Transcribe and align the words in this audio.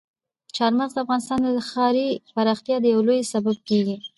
چار 0.55 0.71
مغز 0.79 0.93
د 0.93 0.97
افغانستان 1.03 1.39
د 1.43 1.59
ښاري 1.69 2.07
پراختیا 2.35 2.77
یو 2.93 2.99
لوی 3.07 3.21
سبب 3.33 3.57
کېږي. 3.69 3.97